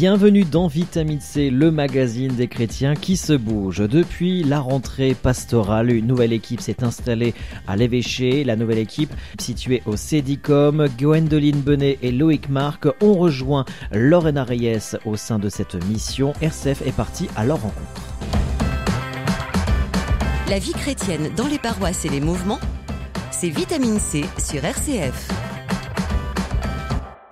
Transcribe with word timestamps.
Bienvenue 0.00 0.46
dans 0.46 0.66
Vitamine 0.66 1.20
C, 1.20 1.50
le 1.50 1.70
magazine 1.70 2.34
des 2.34 2.48
chrétiens 2.48 2.94
qui 2.94 3.18
se 3.18 3.34
bouge. 3.34 3.86
Depuis 3.86 4.42
la 4.42 4.58
rentrée 4.58 5.12
pastorale, 5.12 5.92
une 5.92 6.06
nouvelle 6.06 6.32
équipe 6.32 6.62
s'est 6.62 6.82
installée 6.82 7.34
à 7.68 7.76
l'évêché. 7.76 8.42
La 8.42 8.56
nouvelle 8.56 8.78
équipe, 8.78 9.12
située 9.38 9.82
au 9.84 9.96
Cédicom, 9.96 10.88
Gwendoline 10.98 11.60
Benet 11.60 11.98
et 12.00 12.12
Loïc 12.12 12.48
Marc 12.48 12.86
ont 13.02 13.12
rejoint 13.12 13.66
Lorena 13.92 14.42
Reyes 14.42 14.96
au 15.04 15.16
sein 15.16 15.38
de 15.38 15.50
cette 15.50 15.74
mission. 15.84 16.32
RCF 16.40 16.80
est 16.86 16.96
parti 16.96 17.28
à 17.36 17.44
leur 17.44 17.60
rencontre. 17.60 18.02
La 20.48 20.58
vie 20.58 20.72
chrétienne 20.72 21.28
dans 21.36 21.46
les 21.46 21.58
paroisses 21.58 22.06
et 22.06 22.08
les 22.08 22.22
mouvements, 22.22 22.60
c'est 23.30 23.50
Vitamine 23.50 23.98
C 23.98 24.24
sur 24.38 24.64
RCF. 24.64 25.28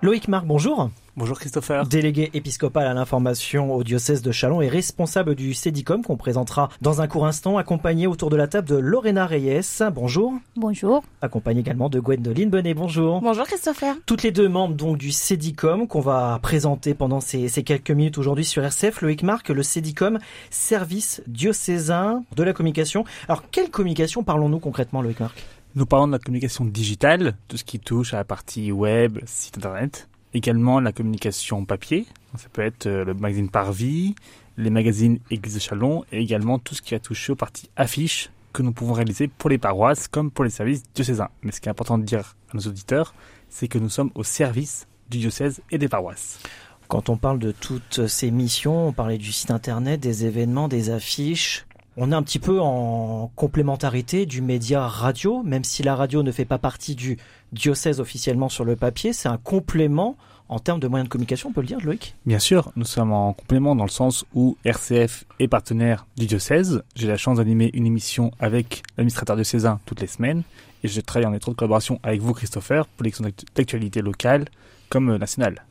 Loïc 0.03 0.27
Marc, 0.27 0.45
bonjour. 0.45 0.91
Bonjour 1.19 1.37
Christopher. 1.37 1.85
Délégué 1.85 2.29
épiscopal 2.33 2.87
à 2.87 2.93
l'information 2.93 3.75
au 3.75 3.83
diocèse 3.83 4.21
de 4.21 4.31
Chalon 4.31 4.61
et 4.61 4.69
responsable 4.69 5.35
du 5.35 5.53
Cédicom 5.53 6.01
qu'on 6.01 6.15
présentera 6.15 6.69
dans 6.79 7.01
un 7.01 7.09
court 7.09 7.25
instant, 7.25 7.57
accompagné 7.57 8.07
autour 8.07 8.29
de 8.29 8.37
la 8.37 8.47
table 8.47 8.69
de 8.69 8.77
Lorena 8.77 9.25
Reyes. 9.25 9.81
Bonjour. 9.93 10.31
Bonjour. 10.55 11.03
Accompagné 11.21 11.59
également 11.59 11.89
de 11.89 11.99
Gwendoline 11.99 12.49
Benet. 12.49 12.73
Bonjour. 12.73 13.19
Bonjour 13.19 13.45
Christopher. 13.45 13.97
Toutes 14.05 14.23
les 14.23 14.31
deux 14.31 14.47
membres 14.47 14.75
donc 14.75 14.97
du 14.97 15.11
Cédicom 15.11 15.89
qu'on 15.89 15.99
va 15.99 16.39
présenter 16.41 16.93
pendant 16.93 17.19
ces, 17.19 17.49
ces 17.49 17.63
quelques 17.63 17.91
minutes 17.91 18.17
aujourd'hui 18.17 18.45
sur 18.45 18.63
RCF. 18.63 19.01
Loïc 19.01 19.21
Marc, 19.21 19.49
le 19.49 19.61
Cédicom, 19.61 20.19
service 20.49 21.21
diocésain 21.27 22.23
de 22.33 22.43
la 22.43 22.53
communication. 22.53 23.03
Alors 23.27 23.43
quelle 23.51 23.69
communication 23.69 24.23
parlons-nous 24.23 24.59
concrètement 24.59 25.01
Loïc 25.01 25.19
Marc? 25.19 25.43
Nous 25.75 25.85
parlons 25.85 26.07
de 26.07 26.13
la 26.13 26.19
communication 26.19 26.63
digitale, 26.63 27.35
tout 27.49 27.57
ce 27.57 27.65
qui 27.65 27.79
touche 27.79 28.13
à 28.13 28.17
la 28.17 28.23
partie 28.23 28.71
web, 28.71 29.19
site 29.25 29.57
internet 29.57 30.08
également 30.33 30.79
la 30.79 30.91
communication 30.91 31.65
papier. 31.65 32.05
Ça 32.37 32.47
peut 32.51 32.61
être 32.61 32.85
euh, 32.85 33.05
le 33.05 33.13
magazine 33.13 33.49
Parvis, 33.49 34.15
les 34.57 34.69
magazines 34.69 35.19
Église 35.31 35.55
de 35.55 35.59
Chalon 35.59 36.03
et 36.11 36.19
également 36.21 36.59
tout 36.59 36.75
ce 36.75 36.81
qui 36.81 36.95
a 36.95 36.99
touché 36.99 37.31
aux 37.31 37.35
parties 37.35 37.69
affiches 37.75 38.29
que 38.53 38.61
nous 38.61 38.71
pouvons 38.71 38.93
réaliser 38.93 39.27
pour 39.27 39.49
les 39.49 39.57
paroisses 39.57 40.07
comme 40.07 40.31
pour 40.31 40.43
les 40.43 40.49
services 40.49 40.83
diocésains. 40.93 41.29
Mais 41.43 41.51
ce 41.51 41.61
qui 41.61 41.69
est 41.69 41.71
important 41.71 41.97
de 41.97 42.03
dire 42.03 42.35
à 42.51 42.57
nos 42.57 42.61
auditeurs, 42.61 43.13
c'est 43.49 43.67
que 43.67 43.77
nous 43.77 43.89
sommes 43.89 44.11
au 44.15 44.23
service 44.23 44.87
du 45.09 45.19
diocèse 45.19 45.61
et 45.71 45.77
des 45.77 45.87
paroisses. 45.87 46.39
Quand 46.87 47.09
on 47.09 47.17
parle 47.17 47.39
de 47.39 47.51
toutes 47.51 48.07
ces 48.07 48.31
missions, 48.31 48.87
on 48.87 48.93
parlait 48.93 49.19
du 49.19 49.31
site 49.31 49.51
internet, 49.51 49.99
des 49.99 50.25
événements, 50.25 50.67
des 50.67 50.89
affiches. 50.89 51.65
On 51.97 52.11
est 52.11 52.15
un 52.15 52.23
petit 52.23 52.39
peu 52.39 52.59
en 52.61 53.31
complémentarité 53.35 54.25
du 54.25 54.41
média 54.41 54.87
radio, 54.87 55.43
même 55.43 55.63
si 55.63 55.83
la 55.83 55.95
radio 55.95 56.23
ne 56.23 56.31
fait 56.31 56.45
pas 56.45 56.57
partie 56.57 56.95
du 56.95 57.17
diocèse 57.51 57.99
officiellement 57.99 58.47
sur 58.47 58.63
le 58.63 58.75
papier, 58.75 59.11
c'est 59.11 59.27
un 59.27 59.37
complément 59.37 60.15
en 60.49 60.59
termes 60.59 60.79
de 60.79 60.87
moyens 60.87 61.07
de 61.07 61.11
communication, 61.11 61.49
on 61.49 61.51
peut 61.53 61.61
le 61.61 61.67
dire, 61.67 61.79
Loïc? 61.83 62.15
Bien 62.25 62.39
sûr, 62.39 62.71
nous 62.75 62.85
sommes 62.85 63.13
en 63.13 63.33
complément 63.33 63.75
dans 63.75 63.83
le 63.83 63.89
sens 63.89 64.25
où 64.33 64.57
RCF 64.65 65.25
est 65.39 65.47
partenaire 65.47 66.07
du 66.17 66.25
diocèse. 66.25 66.83
J'ai 66.95 67.07
la 67.07 67.17
chance 67.17 67.37
d'animer 67.37 67.69
une 67.73 67.85
émission 67.85 68.31
avec 68.39 68.81
l'administrateur 68.97 69.35
diocésain 69.35 69.79
toutes 69.85 70.01
les 70.01 70.07
semaines 70.07 70.41
et 70.83 70.87
je 70.87 71.01
travaille 71.01 71.27
en 71.27 71.33
étroite 71.33 71.55
collaboration 71.55 71.99
avec 72.01 72.21
vous, 72.21 72.33
Christopher, 72.33 72.87
pour 72.87 73.03
les 73.03 73.11
questions 73.11 73.29
d'actualité 73.55 74.01
locale 74.01 74.45
comme 74.89 75.17
nationale. 75.17 75.65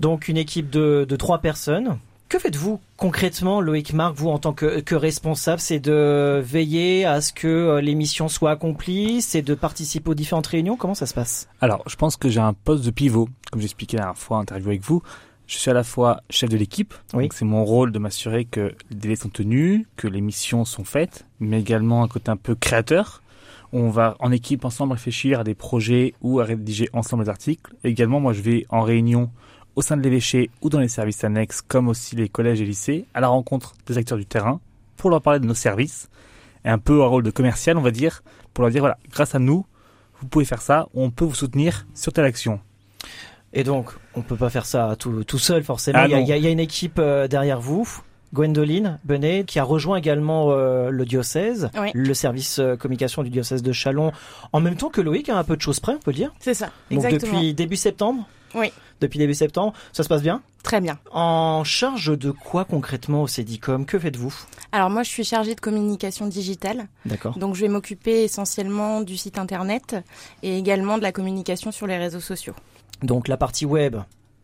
Donc 0.00 0.28
une 0.28 0.36
équipe 0.36 0.70
de, 0.70 1.06
de 1.08 1.16
trois 1.16 1.38
personnes 1.38 1.98
que 2.28 2.38
faites-vous 2.38 2.80
concrètement, 2.96 3.60
Loïc 3.60 3.92
Marc, 3.92 4.16
vous 4.16 4.28
en 4.28 4.38
tant 4.38 4.52
que, 4.52 4.80
que 4.80 4.94
responsable? 4.94 5.60
C'est 5.60 5.80
de 5.80 6.40
veiller 6.44 7.04
à 7.04 7.20
ce 7.20 7.32
que 7.32 7.46
euh, 7.46 7.80
l'émission 7.80 8.28
soit 8.28 8.50
accomplie? 8.52 9.22
C'est 9.22 9.42
de 9.42 9.54
participer 9.54 10.10
aux 10.10 10.14
différentes 10.14 10.46
réunions? 10.46 10.76
Comment 10.76 10.94
ça 10.94 11.06
se 11.06 11.14
passe? 11.14 11.48
Alors, 11.60 11.82
je 11.86 11.96
pense 11.96 12.16
que 12.16 12.28
j'ai 12.28 12.40
un 12.40 12.52
poste 12.52 12.84
de 12.84 12.90
pivot, 12.90 13.28
comme 13.50 13.60
j'expliquais 13.60 13.96
la 13.96 14.04
dernière 14.04 14.18
fois 14.18 14.38
en 14.38 14.40
interview 14.40 14.68
avec 14.68 14.82
vous. 14.82 15.02
Je 15.46 15.58
suis 15.58 15.70
à 15.70 15.74
la 15.74 15.84
fois 15.84 16.22
chef 16.28 16.50
de 16.50 16.56
l'équipe, 16.56 16.92
oui. 17.14 17.24
donc 17.24 17.32
c'est 17.32 17.44
mon 17.44 17.64
rôle 17.64 17.92
de 17.92 18.00
m'assurer 18.00 18.44
que 18.44 18.74
les 18.90 18.96
délais 18.96 19.14
sont 19.14 19.28
tenus, 19.28 19.86
que 19.96 20.08
les 20.08 20.20
missions 20.20 20.64
sont 20.64 20.82
faites, 20.82 21.24
mais 21.38 21.60
également 21.60 22.02
un 22.02 22.08
côté 22.08 22.32
un 22.32 22.36
peu 22.36 22.56
créateur. 22.56 23.22
On 23.72 23.90
va 23.90 24.16
en 24.18 24.32
équipe 24.32 24.64
ensemble 24.64 24.94
réfléchir 24.94 25.40
à 25.40 25.44
des 25.44 25.54
projets 25.54 26.14
ou 26.20 26.40
à 26.40 26.44
rédiger 26.44 26.88
ensemble 26.92 27.24
des 27.24 27.30
articles. 27.30 27.74
Également, 27.84 28.18
moi, 28.18 28.32
je 28.32 28.40
vais 28.40 28.66
en 28.70 28.82
réunion 28.82 29.30
au 29.76 29.82
sein 29.82 29.96
de 29.96 30.02
l'évêché 30.02 30.50
ou 30.62 30.70
dans 30.70 30.80
les 30.80 30.88
services 30.88 31.22
annexes, 31.22 31.60
comme 31.60 31.88
aussi 31.88 32.16
les 32.16 32.28
collèges 32.28 32.60
et 32.60 32.64
lycées, 32.64 33.04
à 33.14 33.20
la 33.20 33.28
rencontre 33.28 33.74
des 33.86 33.98
acteurs 33.98 34.18
du 34.18 34.26
terrain, 34.26 34.60
pour 34.96 35.10
leur 35.10 35.22
parler 35.22 35.38
de 35.38 35.46
nos 35.46 35.54
services, 35.54 36.08
et 36.64 36.70
un 36.70 36.78
peu 36.78 37.02
un 37.02 37.06
rôle 37.06 37.22
de 37.22 37.30
commercial, 37.30 37.76
on 37.76 37.82
va 37.82 37.90
dire, 37.90 38.22
pour 38.54 38.62
leur 38.62 38.70
dire, 38.70 38.80
voilà, 38.80 38.96
grâce 39.10 39.34
à 39.34 39.38
nous, 39.38 39.66
vous 40.20 40.26
pouvez 40.26 40.46
faire 40.46 40.62
ça, 40.62 40.88
on 40.94 41.10
peut 41.10 41.26
vous 41.26 41.34
soutenir 41.34 41.86
sur 41.94 42.12
telle 42.12 42.24
action. 42.24 42.58
Et 43.52 43.64
donc, 43.64 43.90
on 44.14 44.22
peut 44.22 44.36
pas 44.36 44.50
faire 44.50 44.66
ça 44.66 44.96
tout, 44.98 45.24
tout 45.24 45.38
seul, 45.38 45.62
forcément. 45.62 45.98
Ah 46.00 46.06
il, 46.06 46.10
y 46.10 46.14
a, 46.14 46.36
il, 46.36 46.42
y 46.42 46.46
a, 46.46 46.50
une 46.50 46.60
équipe 46.60 46.98
euh, 46.98 47.28
derrière 47.28 47.60
vous. 47.60 47.86
Gwendoline 48.34 48.98
Benet, 49.04 49.44
qui 49.44 49.58
a 49.58 49.64
rejoint 49.64 49.96
également 49.96 50.50
euh, 50.50 50.90
le 50.90 51.04
diocèse, 51.04 51.70
oui. 51.80 51.90
le 51.94 52.12
service 52.12 52.58
euh, 52.58 52.76
communication 52.76 53.22
du 53.22 53.30
diocèse 53.30 53.62
de 53.62 53.72
Chalon, 53.72 54.12
en 54.52 54.60
même 54.60 54.76
temps 54.76 54.90
que 54.90 55.00
Loïc, 55.00 55.28
a 55.28 55.38
un 55.38 55.44
peu 55.44 55.56
de 55.56 55.62
choses 55.62 55.80
près, 55.80 55.94
on 55.94 56.00
peut 56.00 56.12
dire. 56.12 56.32
C'est 56.40 56.54
ça, 56.54 56.70
Donc 56.90 57.04
exactement. 57.04 57.32
depuis 57.32 57.54
début 57.54 57.76
septembre 57.76 58.26
Oui. 58.56 58.72
Depuis 59.00 59.18
début 59.18 59.34
septembre, 59.34 59.74
ça 59.92 60.02
se 60.02 60.08
passe 60.08 60.22
bien 60.22 60.42
Très 60.62 60.80
bien. 60.80 60.98
En 61.12 61.62
charge 61.62 62.18
de 62.18 62.32
quoi 62.32 62.64
concrètement 62.64 63.22
au 63.22 63.26
Cédicom? 63.28 63.86
Que 63.86 63.98
faites-vous? 64.00 64.34
Alors 64.72 64.90
moi, 64.90 65.04
je 65.04 65.10
suis 65.10 65.22
chargée 65.22 65.54
de 65.54 65.60
communication 65.60 66.26
digitale. 66.26 66.88
D'accord. 67.04 67.38
Donc 67.38 67.54
je 67.54 67.60
vais 67.60 67.68
m'occuper 67.68 68.24
essentiellement 68.24 69.02
du 69.02 69.16
site 69.16 69.38
internet 69.38 69.96
et 70.42 70.58
également 70.58 70.98
de 70.98 71.02
la 71.02 71.12
communication 71.12 71.70
sur 71.70 71.86
les 71.86 71.98
réseaux 71.98 72.20
sociaux. 72.20 72.54
Donc 73.02 73.28
la 73.28 73.36
partie 73.36 73.66
web, 73.66 73.96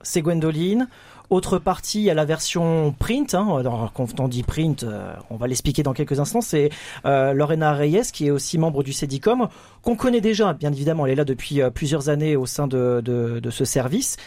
c'est 0.02 0.22
Gwendoline. 0.22 0.88
Autre 1.32 1.58
partie, 1.58 2.00
il 2.00 2.04
y 2.04 2.10
a 2.10 2.14
la 2.14 2.26
version 2.26 2.94
print. 2.98 3.34
Hein. 3.34 3.56
Alors, 3.58 3.90
quand 3.94 4.20
on 4.20 4.28
dit 4.28 4.42
print, 4.42 4.82
euh, 4.82 5.14
on 5.30 5.36
va 5.36 5.46
l'expliquer 5.46 5.82
dans 5.82 5.94
quelques 5.94 6.20
instants. 6.20 6.42
C'est 6.42 6.68
euh, 7.06 7.32
Lorena 7.32 7.72
Reyes, 7.72 8.02
qui 8.12 8.26
est 8.26 8.30
aussi 8.30 8.58
membre 8.58 8.82
du 8.82 8.92
Cédicom, 8.92 9.48
qu'on 9.80 9.96
connaît 9.96 10.20
déjà, 10.20 10.52
bien 10.52 10.70
évidemment. 10.70 11.06
Elle 11.06 11.12
est 11.12 11.16
là 11.16 11.24
depuis 11.24 11.62
euh, 11.62 11.70
plusieurs 11.70 12.10
années 12.10 12.36
au 12.36 12.44
sein 12.44 12.66
de, 12.66 13.00
de, 13.02 13.40
de 13.40 13.50
ce 13.50 13.64
service. 13.64 14.18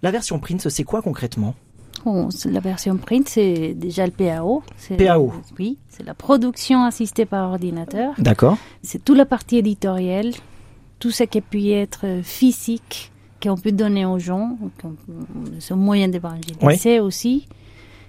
La 0.00 0.10
version 0.10 0.38
print, 0.38 0.70
c'est 0.70 0.84
quoi 0.84 1.02
concrètement? 1.02 1.54
Bon, 2.06 2.30
La 2.46 2.60
version 2.60 2.96
print, 2.96 3.28
c'est 3.28 3.74
déjà 3.74 4.06
le 4.06 4.12
PAO. 4.12 4.62
PAO 4.96 5.32
Oui, 5.58 5.76
c'est 5.90 6.02
la 6.02 6.14
production 6.14 6.84
assistée 6.84 7.26
par 7.26 7.50
ordinateur. 7.50 8.14
D'accord. 8.16 8.56
C'est 8.82 9.04
toute 9.04 9.18
la 9.18 9.26
partie 9.26 9.58
éditoriale, 9.58 10.32
tout 10.98 11.10
ce 11.10 11.24
qui 11.24 11.42
peut 11.42 11.72
être 11.72 12.06
physique 12.22 13.12
qu'on 13.48 13.56
peut 13.56 13.72
donner 13.72 14.04
aux 14.06 14.18
gens, 14.18 14.56
un 15.70 15.76
moyen 15.76 16.08
d'évangéliser 16.08 16.98
oui. 17.00 17.06
aussi. 17.06 17.46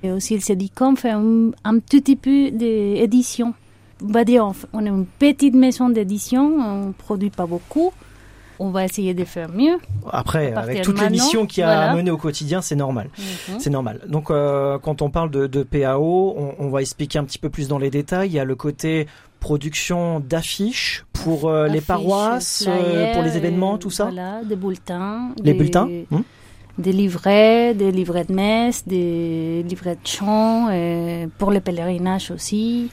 Et 0.03 0.11
aussi, 0.11 0.35
le 0.35 0.41
Cédicom 0.41 0.95
fait 0.97 1.11
un, 1.11 1.51
un 1.63 1.79
petit 1.79 2.15
peu 2.15 2.51
d'édition. 2.51 3.53
On 4.03 4.11
va 4.11 4.23
dire, 4.23 4.51
on 4.73 4.85
est 4.85 4.89
une 4.89 5.05
petite 5.05 5.55
maison 5.55 5.89
d'édition, 5.89 6.43
on 6.43 6.87
ne 6.87 6.91
produit 6.91 7.29
pas 7.29 7.45
beaucoup. 7.45 7.91
On 8.57 8.69
va 8.69 8.85
essayer 8.85 9.13
de 9.13 9.25
faire 9.25 9.49
mieux. 9.49 9.77
Après, 10.09 10.53
avec 10.53 10.81
toutes 10.81 11.01
les 11.01 11.09
missions 11.09 11.45
qu'il 11.45 11.59
y 11.61 11.63
a 11.63 11.67
voilà. 11.75 11.91
à 11.91 11.95
mener 11.95 12.09
au 12.11 12.17
quotidien, 12.17 12.61
c'est 12.61 12.75
normal. 12.75 13.09
Mm 13.17 13.21
-hmm. 13.21 13.59
C'est 13.59 13.69
normal. 13.69 13.99
Donc, 14.07 14.31
euh, 14.31 14.79
quand 14.79 15.01
on 15.01 15.09
parle 15.09 15.29
de, 15.29 15.47
de 15.47 15.63
PAO, 15.63 16.35
on, 16.37 16.55
on, 16.59 16.69
va 16.69 16.79
expliquer 16.79 17.19
un 17.19 17.25
petit 17.25 17.39
peu 17.39 17.49
plus 17.49 17.67
dans 17.67 17.79
les 17.79 17.89
détails. 17.89 18.29
Il 18.29 18.35
y 18.35 18.39
a 18.39 18.45
le 18.45 18.55
côté 18.55 19.07
production 19.41 20.21
d'affiches 20.21 21.05
pour 21.25 21.49
euh, 21.49 21.67
les 21.67 21.81
paroisses, 21.81 22.67
pour 23.13 23.23
les 23.23 23.35
événements, 23.35 23.79
tout 23.79 23.89
ça 23.89 24.03
Voilà, 24.05 24.43
des 24.43 24.55
bulletins. 24.55 25.31
Les 25.37 25.43
des, 25.43 25.53
bulletins 25.55 25.89
hum 26.11 26.23
Des 26.77 26.93
livrets, 26.93 27.73
des 27.73 27.91
livrets 27.91 28.25
de 28.25 28.33
messe, 28.33 28.87
des 28.87 29.63
livrets 29.67 29.95
de 29.95 30.07
chant, 30.07 30.69
et 30.69 31.27
pour 31.39 31.49
les 31.49 31.61
pèlerinages 31.61 32.29
aussi. 32.29 32.91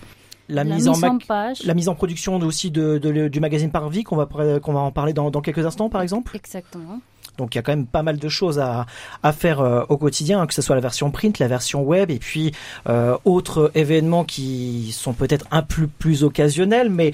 La, 0.48 0.64
la 0.64 0.74
mise, 0.74 0.88
mise, 0.88 1.04
en, 1.04 1.18
page. 1.18 1.62
La 1.64 1.74
mise 1.74 1.88
en 1.88 1.94
production 1.94 2.36
aussi 2.40 2.70
de, 2.70 2.98
de, 2.98 3.28
du 3.28 3.40
magazine 3.40 3.70
Parvis, 3.70 4.04
qu'on 4.04 4.16
va, 4.16 4.26
qu'on 4.26 4.72
va 4.72 4.80
en 4.80 4.90
parler 4.90 5.12
dans, 5.12 5.30
dans 5.30 5.40
quelques 5.40 5.64
instants, 5.64 5.88
par 5.88 6.02
exemple 6.02 6.36
Exactement. 6.36 7.00
Donc 7.38 7.54
il 7.54 7.58
y 7.58 7.60
a 7.60 7.62
quand 7.62 7.72
même 7.72 7.86
pas 7.86 8.02
mal 8.02 8.18
de 8.18 8.28
choses 8.28 8.58
à, 8.58 8.86
à 9.22 9.32
faire 9.32 9.60
euh, 9.60 9.84
au 9.88 9.96
quotidien, 9.96 10.40
hein, 10.40 10.46
que 10.46 10.54
ce 10.54 10.62
soit 10.62 10.74
la 10.74 10.80
version 10.82 11.10
print, 11.10 11.38
la 11.38 11.48
version 11.48 11.82
web, 11.82 12.10
et 12.10 12.18
puis 12.18 12.52
euh, 12.88 13.16
autres 13.24 13.70
événements 13.74 14.24
qui 14.24 14.92
sont 14.92 15.12
peut-être 15.12 15.46
un 15.50 15.62
peu 15.62 15.86
plus 15.86 16.24
occasionnels. 16.24 16.90
Mais 16.90 17.12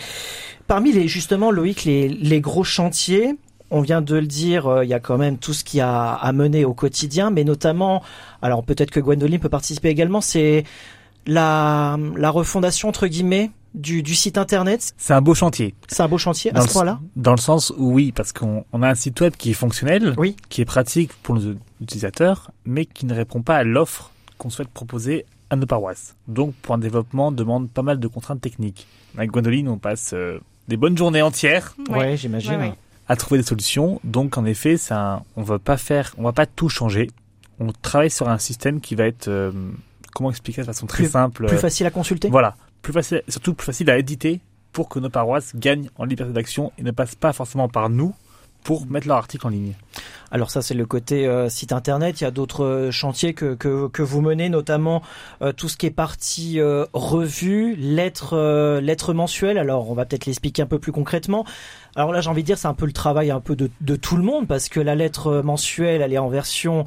parmi 0.66 0.92
les 0.92 1.08
justement, 1.08 1.50
Loïc, 1.50 1.84
les, 1.84 2.08
les 2.08 2.40
gros 2.40 2.64
chantiers, 2.64 3.36
on 3.70 3.80
vient 3.80 4.00
de 4.00 4.16
le 4.16 4.26
dire, 4.26 4.66
euh, 4.66 4.84
il 4.84 4.88
y 4.88 4.94
a 4.94 5.00
quand 5.00 5.18
même 5.18 5.38
tout 5.38 5.52
ce 5.52 5.62
qui 5.62 5.80
a 5.80 6.14
à 6.14 6.32
mener 6.32 6.64
au 6.64 6.74
quotidien, 6.74 7.30
mais 7.30 7.44
notamment, 7.44 8.02
alors 8.42 8.64
peut-être 8.64 8.90
que 8.90 9.00
Gwendoline 9.00 9.38
peut 9.38 9.48
participer 9.48 9.88
également, 9.88 10.20
c'est 10.20 10.64
la, 11.26 11.98
la 12.16 12.30
refondation 12.30 12.88
entre 12.88 13.06
guillemets 13.06 13.50
du, 13.74 14.02
du 14.02 14.14
site 14.14 14.38
internet. 14.38 14.92
C'est 14.96 15.12
un 15.12 15.20
beau 15.20 15.34
chantier. 15.34 15.74
C'est 15.88 16.02
un 16.02 16.08
beau 16.08 16.18
chantier 16.18 16.50
dans 16.52 16.62
à 16.62 16.66
ce 16.66 16.72
point-là 16.72 17.00
Dans 17.16 17.32
le 17.32 17.38
sens 17.38 17.72
où 17.76 17.92
oui, 17.92 18.12
parce 18.12 18.32
qu'on 18.32 18.64
on 18.72 18.82
a 18.82 18.88
un 18.88 18.94
site 18.94 19.20
web 19.20 19.34
qui 19.36 19.50
est 19.50 19.54
fonctionnel, 19.54 20.14
oui. 20.16 20.36
qui 20.48 20.60
est 20.60 20.64
pratique 20.64 21.12
pour 21.22 21.34
nos 21.34 21.54
utilisateurs, 21.80 22.50
mais 22.64 22.86
qui 22.86 23.06
ne 23.06 23.14
répond 23.14 23.42
pas 23.42 23.56
à 23.56 23.64
l'offre 23.64 24.10
qu'on 24.38 24.50
souhaite 24.50 24.68
proposer 24.68 25.26
à 25.50 25.56
nos 25.56 25.66
paroisses. 25.66 26.14
Donc, 26.26 26.54
pour 26.54 26.74
un 26.74 26.78
développement, 26.78 27.32
demande 27.32 27.70
pas 27.70 27.82
mal 27.82 27.98
de 27.98 28.06
contraintes 28.06 28.40
techniques. 28.40 28.86
Avec 29.16 29.30
Gwendoline, 29.30 29.68
on 29.68 29.78
passe 29.78 30.12
euh, 30.14 30.38
des 30.68 30.76
bonnes 30.76 30.96
journées 30.96 31.22
entières. 31.22 31.74
Ouais, 31.90 32.16
j'imagine. 32.16 32.72
À 33.08 33.16
trouver 33.16 33.40
des 33.40 33.46
solutions. 33.46 34.00
Donc, 34.04 34.36
en 34.36 34.44
effet, 34.44 34.76
ça, 34.76 35.22
on 35.36 35.42
va 35.42 35.58
pas 35.58 35.76
faire, 35.76 36.14
on 36.18 36.22
va 36.22 36.32
pas 36.32 36.46
tout 36.46 36.68
changer. 36.68 37.10
On 37.58 37.72
travaille 37.72 38.10
sur 38.10 38.28
un 38.28 38.38
système 38.38 38.80
qui 38.80 38.94
va 38.94 39.06
être, 39.06 39.28
euh, 39.28 39.50
comment 40.18 40.30
expliquer 40.30 40.62
de 40.62 40.66
façon 40.66 40.86
très 40.86 41.06
simple. 41.06 41.46
Plus 41.46 41.58
facile 41.58 41.86
à 41.86 41.90
consulter. 41.90 42.28
Voilà, 42.28 42.56
plus 42.82 42.92
facile, 42.92 43.22
surtout 43.28 43.54
plus 43.54 43.66
facile 43.66 43.88
à 43.88 43.96
éditer 43.96 44.40
pour 44.72 44.88
que 44.88 44.98
nos 44.98 45.10
paroisses 45.10 45.54
gagnent 45.54 45.90
en 45.96 46.04
liberté 46.04 46.32
d'action 46.32 46.72
et 46.76 46.82
ne 46.82 46.90
passent 46.90 47.14
pas 47.14 47.32
forcément 47.32 47.68
par 47.68 47.88
nous 47.88 48.14
pour 48.64 48.86
mettre 48.86 49.06
leur 49.06 49.16
article 49.16 49.46
en 49.46 49.50
ligne. 49.50 49.74
Alors 50.30 50.50
ça 50.50 50.60
c'est 50.60 50.74
le 50.74 50.84
côté 50.84 51.26
euh, 51.26 51.48
site 51.48 51.72
internet. 51.72 52.20
Il 52.20 52.24
y 52.24 52.26
a 52.26 52.30
d'autres 52.30 52.64
euh, 52.64 52.90
chantiers 52.90 53.32
que, 53.32 53.54
que, 53.54 53.88
que, 53.88 54.02
vous 54.02 54.20
menez, 54.20 54.48
notamment 54.48 55.02
euh, 55.40 55.52
tout 55.52 55.68
ce 55.68 55.76
qui 55.76 55.86
est 55.86 55.90
partie 55.90 56.60
revue, 56.92 57.74
lettres 57.76 58.80
lettres 58.80 59.14
mensuelles. 59.14 59.58
Alors 59.58 59.90
on 59.90 59.94
va 59.94 60.04
peut-être 60.04 60.26
l'expliquer 60.26 60.62
un 60.62 60.66
peu 60.66 60.78
plus 60.78 60.92
concrètement. 60.92 61.44
Alors 61.96 62.12
là 62.12 62.20
j'ai 62.20 62.28
envie 62.28 62.42
de 62.42 62.46
dire 62.46 62.58
c'est 62.58 62.68
un 62.68 62.74
peu 62.74 62.86
le 62.86 62.92
travail 62.92 63.30
un 63.30 63.40
peu 63.40 63.56
de, 63.56 63.70
de 63.80 63.96
tout 63.96 64.16
le 64.16 64.22
monde 64.22 64.46
parce 64.46 64.68
que 64.68 64.80
la 64.80 64.94
lettre 64.94 65.42
mensuelle 65.42 66.02
elle 66.02 66.12
est 66.12 66.18
en 66.18 66.28
version 66.28 66.86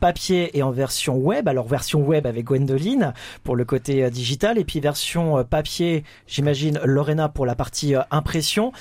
papier 0.00 0.56
et 0.58 0.62
en 0.62 0.70
version 0.70 1.16
web. 1.16 1.48
Alors 1.48 1.66
version 1.66 2.00
web 2.00 2.26
avec 2.26 2.44
Gwendoline 2.46 3.14
pour 3.44 3.56
le 3.56 3.64
côté 3.64 4.10
digital 4.10 4.58
et 4.58 4.64
puis 4.64 4.80
version 4.80 5.44
papier, 5.44 6.04
j'imagine 6.26 6.80
Lorena 6.84 7.28
pour 7.28 7.46
la 7.46 7.54
partie 7.54 7.94
impression 8.10 8.72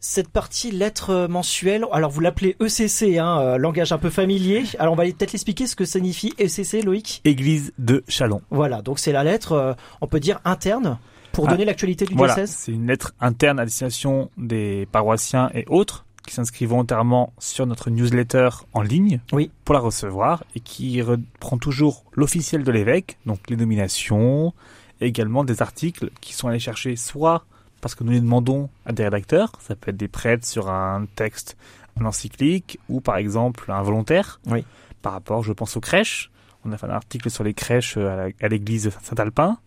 cette 0.00 0.28
partie 0.28 0.70
lettre 0.70 1.26
mensuelle. 1.28 1.86
Alors 1.92 2.10
vous 2.10 2.20
l'appelez 2.20 2.56
ECC, 2.60 3.18
hein, 3.18 3.40
euh, 3.40 3.58
langage 3.58 3.92
un 3.92 3.98
peu 3.98 4.10
familier. 4.10 4.64
Alors 4.78 4.92
on 4.92 4.96
va 4.96 5.04
peut-être 5.04 5.32
l'expliquer 5.32 5.66
ce 5.66 5.76
que 5.76 5.84
signifie 5.84 6.34
ECC, 6.38 6.82
Loïc? 6.82 7.20
Église 7.24 7.72
de 7.78 8.04
Chalon. 8.08 8.42
Voilà, 8.50 8.82
donc 8.82 8.98
c'est 8.98 9.12
la 9.12 9.24
lettre, 9.24 9.52
euh, 9.52 9.74
on 10.00 10.06
peut 10.06 10.20
dire 10.20 10.40
interne, 10.44 10.98
pour 11.32 11.48
ah, 11.48 11.50
donner 11.52 11.64
l'actualité 11.64 12.04
du 12.04 12.14
voilà, 12.14 12.34
diocèse. 12.34 12.56
C'est 12.56 12.72
une 12.72 12.86
lettre 12.86 13.14
interne 13.20 13.58
à 13.58 13.64
destination 13.64 14.30
des 14.36 14.88
paroissiens 14.90 15.50
et 15.54 15.64
autres 15.68 16.04
qui 16.26 16.34
s'inscrivent 16.34 16.70
volontairement 16.70 17.32
sur 17.38 17.66
notre 17.66 17.90
newsletter 17.90 18.48
en 18.72 18.82
ligne 18.82 19.20
oui. 19.32 19.50
pour 19.64 19.74
la 19.74 19.80
recevoir 19.80 20.44
et 20.54 20.60
qui 20.60 21.00
reprend 21.00 21.56
toujours 21.56 22.04
l'officiel 22.12 22.64
de 22.64 22.72
l'évêque, 22.72 23.18
donc 23.26 23.38
les 23.48 23.56
nominations, 23.56 24.52
également 25.00 25.44
des 25.44 25.62
articles 25.62 26.10
qui 26.20 26.34
sont 26.34 26.48
allés 26.48 26.58
chercher 26.58 26.96
soit 26.96 27.44
parce 27.86 27.94
que 27.94 28.02
nous 28.02 28.10
les 28.10 28.20
demandons 28.20 28.68
à 28.84 28.90
des 28.90 29.04
rédacteurs. 29.04 29.52
Ça 29.60 29.76
peut 29.76 29.92
être 29.92 29.96
des 29.96 30.08
prêtres 30.08 30.44
sur 30.44 30.68
un 30.68 31.06
texte, 31.14 31.56
un 32.00 32.04
encyclique, 32.04 32.80
ou 32.88 33.00
par 33.00 33.16
exemple 33.16 33.70
un 33.70 33.80
volontaire. 33.80 34.40
Oui. 34.48 34.64
Par 35.02 35.12
rapport, 35.12 35.44
je 35.44 35.52
pense 35.52 35.76
aux 35.76 35.80
crèches. 35.80 36.32
On 36.64 36.72
a 36.72 36.78
fait 36.78 36.86
un 36.86 36.90
article 36.90 37.30
sur 37.30 37.44
les 37.44 37.54
crèches 37.54 37.96
à 37.96 38.48
l'église 38.48 38.90
Saint-Alpin. 39.02 39.58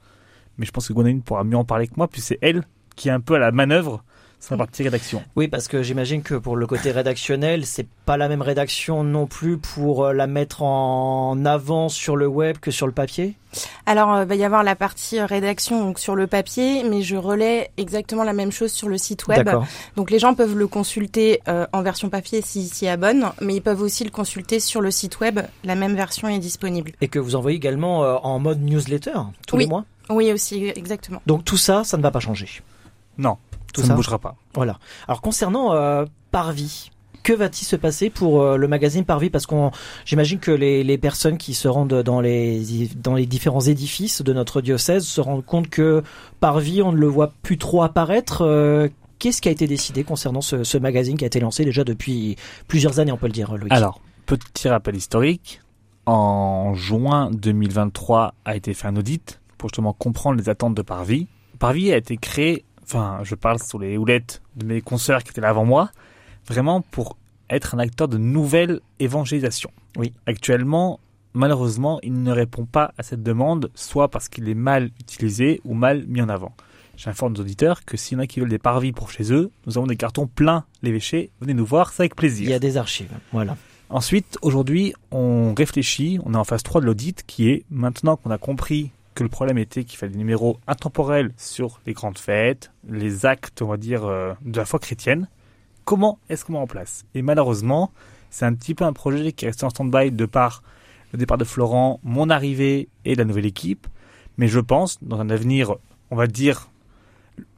Mais 0.58 0.66
je 0.66 0.72
pense 0.72 0.90
que 0.90 0.92
Gwendoline 0.92 1.22
pourra 1.22 1.46
mieux 1.46 1.56
en 1.56 1.64
parler 1.64 1.88
que 1.88 1.94
moi, 1.96 2.10
puis 2.10 2.20
c'est 2.20 2.38
elle 2.42 2.66
qui 2.98 3.08
est 3.08 3.14
un 3.14 3.22
peu 3.22 3.36
à 3.36 3.40
la 3.40 3.54
manœuvre 3.54 4.04
sur 4.40 4.56
la 4.56 4.60
partie 4.60 4.84
rédaction. 4.84 5.22
Oui, 5.36 5.48
parce 5.48 5.68
que 5.68 5.84
j'imagine 5.84 6.22
que 6.22 6.36
pour 6.36 6.56
le 6.56 6.66
côté 6.66 6.92
rédactionnel, 6.92 7.66
c'est 7.66 7.88
pas 8.06 8.18
la 8.18 8.30
même 8.30 8.42
rédaction 8.42 9.04
non 9.04 9.28
plus 9.28 9.58
pour 9.58 10.06
euh, 10.06 10.14
la 10.14 10.28
mettre 10.28 10.64
en 10.64 11.46
avant 11.46 11.90
sur 11.90 12.16
le 12.16 12.28
web 12.28 12.58
que 12.58 12.72
sur 12.72 12.88
le 12.88 12.94
papier? 12.94 13.36
Alors, 13.86 14.16
il 14.18 14.22
euh, 14.22 14.26
va 14.26 14.36
y 14.36 14.44
avoir 14.44 14.64
la 14.64 14.76
partie 14.76 15.20
euh, 15.20 15.26
rédaction 15.26 15.84
donc 15.84 16.00
sur 16.00 16.16
le 16.16 16.28
papier, 16.28 16.84
mais 16.84 17.02
je 17.02 17.18
relais 17.18 17.72
exactement 17.78 18.24
la 18.24 18.34
même 18.34 18.52
chose 18.52 18.72
sur 18.72 18.88
le 18.88 18.98
site 18.98 19.28
web. 19.28 19.50
Donc, 19.96 20.10
les 20.10 20.20
gens 20.20 20.34
peuvent 20.34 20.58
le 20.58 20.68
consulter 20.68 21.42
en 21.74 21.82
version 21.82 22.10
papier 22.10 22.42
s'ils 22.42 22.72
s'y 22.72 22.88
abonnent, 22.88 23.32
mais 23.42 23.56
ils 23.56 23.62
peuvent 23.62 23.82
aussi 23.82 24.04
le 24.04 24.12
consulter 24.12 24.60
sur 24.60 24.82
le 24.82 24.92
site 24.92 25.20
web. 25.20 25.40
La 25.64 25.76
même 25.76 25.96
version 25.96 26.28
est 26.28 26.40
disponible. 26.40 26.92
Et 27.02 27.08
que 27.08 27.20
vous 27.20 27.36
envoyez 27.36 27.58
également 27.58 28.02
en 28.26 28.40
mode 28.40 28.62
newsletter 28.62 29.20
tous 29.48 29.58
les 29.58 29.68
mois? 29.68 29.86
Oui, 30.10 30.32
aussi, 30.32 30.66
exactement. 30.76 31.22
Donc 31.26 31.46
tout 31.46 31.58
ça, 31.58 31.84
ça 31.84 31.98
ne 31.98 32.02
va 32.02 32.12
pas 32.12 32.20
changer? 32.20 32.48
Non, 33.18 33.38
tout 33.74 33.82
ça, 33.82 33.90
ne 33.90 33.96
bougera 33.96 34.20
pas. 34.20 34.36
Voilà. 34.54 34.80
Alors 35.08 35.22
concernant 35.22 35.74
euh, 35.74 36.06
Parvis, 36.32 36.92
que 37.24 37.34
va-t-il 37.34 37.66
se 37.66 37.76
passer 37.76 38.10
pour 38.10 38.42
euh, 38.42 38.58
le 38.58 38.68
magazine 38.68 39.06
Parvis? 39.06 39.30
Parce 39.30 39.46
qu'on, 39.46 39.72
j'imagine 40.06 40.40
que 40.40 40.52
les, 40.52 40.84
les, 40.84 40.98
personnes 40.98 41.38
qui 41.38 41.54
se 41.54 41.68
rendent 41.68 42.02
dans 42.02 42.22
les 42.22 42.90
dans 42.96 43.16
les 43.16 43.26
différents 43.26 43.62
édifices 43.62 44.22
de 44.22 44.34
notre 44.34 44.62
diocèse 44.62 45.06
se 45.06 45.22
rendent 45.22 45.46
compte 45.46 45.70
que 45.70 46.04
Parvis, 46.40 46.82
on 46.82 46.92
ne 46.92 46.98
le 46.98 47.08
voit 47.08 47.34
plus 47.42 47.58
trop 47.58 47.84
apparaître. 47.84 48.44
Euh, 48.44 48.90
qu'est-ce 49.20 49.42
qui 49.42 49.50
a 49.50 49.52
été 49.52 49.68
décidé 49.68 50.04
concernant 50.04 50.42
ce, 50.42 50.64
ce, 50.64 50.78
magazine 50.78 51.18
qui 51.18 51.26
a 51.26 51.28
été 51.28 51.40
lancé 51.40 51.66
déjà 51.66 51.84
depuis 51.84 52.38
plusieurs 52.68 53.00
années, 53.00 53.12
on 53.12 53.18
peut 53.18 53.28
le 53.28 53.34
dire, 53.34 53.56
Loïc? 53.56 53.72
Alors, 53.72 54.02
petit 54.26 54.70
rappel 54.70 54.96
historique. 54.96 55.62
En 56.06 56.74
juin 56.74 57.30
2023 57.32 58.34
a 58.44 58.56
été 58.56 58.74
fait 58.74 58.88
un 58.88 58.96
audit 58.96 59.40
pour 59.60 59.70
justement 59.70 59.94
comprendre 59.94 60.40
les 60.40 60.50
attentes 60.50 60.74
de 60.74 60.82
Parvis. 60.82 61.28
Parvis 61.60 61.94
a 61.94 61.98
été 61.98 62.18
créé 62.18 62.64
enfin, 62.90 63.20
je 63.24 63.36
parle 63.36 63.60
sur 63.62 63.80
les 63.80 63.98
houlettes 63.98 64.42
de 64.56 64.66
mes 64.66 64.82
consoeurs 64.82 65.24
qui 65.24 65.30
étaient 65.30 65.42
là 65.42 65.50
avant 65.50 65.66
moi, 65.66 65.92
vraiment 66.48 66.82
pour 66.82 67.18
être 67.50 67.76
un 67.76 67.80
acteur 67.80 68.08
de 68.08 68.18
nouvelle 68.18 68.80
évangélisation. 69.00 69.72
Oui. 69.96 70.14
Actuellement, 70.26 71.00
malheureusement, 71.34 72.00
il 72.04 72.24
ne 72.24 72.32
répond 72.32 72.66
pas 72.66 72.94
à 72.98 73.04
cette 73.04 73.24
demande, 73.24 73.70
soit 73.76 74.10
parce 74.10 74.30
qu'il 74.30 74.50
est 74.50 74.56
mal 74.56 74.92
utilisé 75.00 75.62
ou 75.66 75.74
mal 75.74 76.06
mis 76.08 76.22
en 76.22 76.30
avant. 76.30 76.54
J'informe 76.98 77.34
nos 77.34 77.42
auditeurs 77.42 77.86
que 77.86 77.96
s'il 77.96 78.18
y 78.18 78.20
en 78.20 78.24
a 78.24 78.28
qui 78.28 78.40
veulent 78.40 78.50
des 78.50 78.60
parvis 78.60 78.92
pour 78.92 79.10
chez 79.10 79.32
eux, 79.32 79.52
nous 79.66 79.78
avons 79.78 79.88
des 79.88 79.96
cartons 79.96 80.28
pleins 80.28 80.66
l'évêché. 80.82 81.32
Venez 81.40 81.54
nous 81.54 81.66
voir, 81.66 81.94
c'est 81.94 82.04
avec 82.04 82.16
plaisir. 82.16 82.48
Il 82.48 82.52
y 82.52 82.54
a 82.54 82.60
des 82.60 82.76
archives, 82.76 83.12
voilà. 83.32 83.56
Ensuite, 83.90 84.38
aujourd'hui, 84.42 84.94
on 85.12 85.54
réfléchit, 85.56 86.20
on 86.24 86.34
est 86.34 86.38
en 86.38 86.44
phase 86.44 86.62
3 86.62 86.82
de 86.82 86.86
l'audit 86.86 87.24
qui 87.26 87.50
est, 87.50 87.64
maintenant 87.72 88.18
qu'on 88.18 88.30
a 88.30 88.38
compris 88.38 88.92
que 89.16 89.24
le 89.24 89.30
problème 89.30 89.58
était 89.58 89.84
qu'il 89.84 89.98
fallait 89.98 90.12
des 90.12 90.18
numéros 90.18 90.60
intemporels 90.68 91.34
sur 91.38 91.82
les 91.86 91.94
grandes 91.94 92.18
fêtes, 92.18 92.72
les 92.88 93.26
actes, 93.26 93.62
on 93.62 93.68
va 93.68 93.78
dire, 93.78 94.06
euh, 94.06 94.34
de 94.42 94.58
la 94.58 94.66
foi 94.66 94.80
chrétienne. 94.80 95.28
Comment 95.86 96.20
est-ce 96.30 96.46
qu'on 96.46 96.54
met 96.54 96.60
en 96.60 96.68
place? 96.68 97.06
Et 97.16 97.22
malheureusement, 97.22 97.92
c'est 98.30 98.46
un 98.46 98.54
petit 98.54 98.76
peu 98.76 98.86
un 98.86 98.94
projet 98.94 99.32
qui 99.32 99.46
est 99.46 99.50
resté 99.50 99.66
en 99.66 99.70
stand-by 99.70 100.12
de 100.12 100.26
par 100.26 100.64
le 101.12 101.18
départ 101.18 101.38
de 101.38 101.44
Florent, 101.44 102.00
mon 102.04 102.30
arrivée 102.30 102.90
et 103.06 103.16
la 103.16 103.26
nouvelle 103.26 103.46
équipe. 103.46 103.88
Mais 104.38 104.48
je 104.48 104.60
pense, 104.60 105.04
dans 105.04 105.20
un 105.20 105.30
avenir, 105.30 105.76
on 106.12 106.16
va 106.16 106.28
dire, 106.28 106.70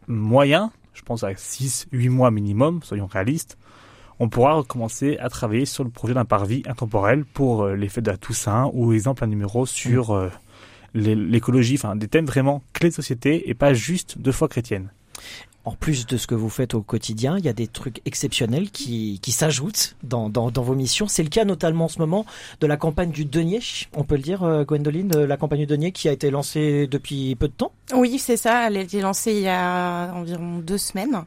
moyen, 0.08 0.72
je 0.94 1.02
pense 1.02 1.24
à 1.24 1.32
6-8 1.34 2.10
mois 2.10 2.32
minimum, 2.32 2.82
soyons 2.84 3.08
réalistes, 3.08 3.58
on 4.20 4.30
pourra 4.30 4.54
recommencer 4.54 5.18
à 5.18 5.30
travailler 5.30 5.66
sur 5.66 5.84
le 5.84 5.90
projet 5.90 6.14
d'un 6.14 6.26
parvis 6.26 6.64
intemporel 6.68 7.26
pour 7.26 7.64
euh, 7.64 7.76
les 7.76 7.90
fêtes 7.90 8.06
de 8.06 8.12
la 8.12 8.18
Toussaint 8.18 8.70
ou 8.74 8.94
exemple 8.94 9.24
un 9.24 9.28
numéro 9.28 9.66
sur... 9.66 10.12
Euh, 10.12 10.30
l'écologie, 10.94 11.76
enfin 11.76 11.96
des 11.96 12.08
thèmes 12.08 12.26
vraiment 12.26 12.62
clés 12.74 12.90
de 12.90 12.94
société 12.94 13.50
et 13.50 13.54
pas 13.54 13.74
juste 13.74 14.18
de 14.20 14.32
foi 14.32 14.48
chrétienne. 14.48 14.90
En 15.64 15.74
plus 15.74 16.08
de 16.08 16.18
ce 16.18 16.26
que 16.26 16.34
vous 16.34 16.50
faites 16.50 16.74
au 16.74 16.82
quotidien, 16.82 17.38
il 17.38 17.46
y 17.46 17.50
a 17.50 17.54
des 17.54 17.68
trucs 17.68 18.02
exceptionnels 18.06 18.72
qui, 18.72 19.20
qui 19.22 19.32
s'ajoutent 19.32 19.96
dans, 20.02 20.28
dans, 20.28 20.50
dans, 20.50 20.64
vos 20.64 20.74
missions. 20.74 21.08
C'est 21.08 21.22
le 21.22 21.30
cas 21.30 21.46
notamment 21.46 21.86
en 21.86 21.88
ce 21.88 22.00
moment 22.00 22.26
de 22.62 22.66
la 22.66 22.78
campagne 22.78 23.12
du 23.12 23.26
denier, 23.26 23.60
on 23.96 24.04
peut 24.04 24.16
le 24.16 24.24
dire, 24.24 24.42
euh, 24.42 24.64
Gwendoline, 24.64 25.12
la 25.12 25.38
campagne 25.38 25.60
du 25.60 25.66
denier 25.68 25.92
qui 25.92 26.10
a 26.10 26.14
été 26.14 26.32
lancée 26.32 26.88
depuis 26.88 27.36
peu 27.36 27.48
de 27.48 27.54
temps. 27.54 27.74
Oui, 27.94 28.18
c'est 28.18 28.38
ça. 28.38 28.68
Elle 28.68 28.78
a 28.78 28.82
été 28.82 29.02
lancée 29.02 29.34
il 29.34 29.42
y 29.42 29.48
a 29.48 30.12
environ 30.16 30.58
deux 30.58 30.80
semaines. 30.80 31.26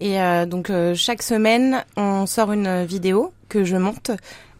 Et 0.00 0.20
euh, 0.20 0.46
donc 0.46 0.70
euh, 0.70 0.96
chaque 0.96 1.22
semaine, 1.22 1.84
on 1.96 2.26
sort 2.26 2.50
une 2.50 2.84
vidéo 2.84 3.32
que 3.48 3.62
je 3.62 3.76
monte 3.76 4.10